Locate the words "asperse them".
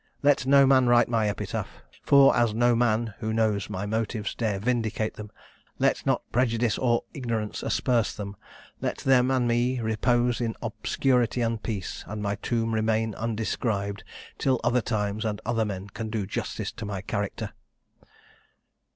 7.61-8.35